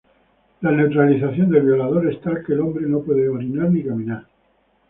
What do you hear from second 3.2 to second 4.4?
orinar ni caminar.